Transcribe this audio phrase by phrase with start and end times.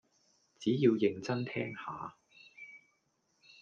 [0.57, 2.15] 只要認真聽下